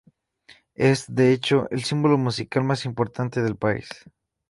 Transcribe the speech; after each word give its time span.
Es, 0.73 1.13
de 1.13 1.31
hecho, 1.31 1.67
el 1.69 1.83
símbolo 1.83 2.17
musical 2.17 2.63
más 2.63 2.85
importante 2.85 3.43
del 3.43 3.55
país. 3.55 3.87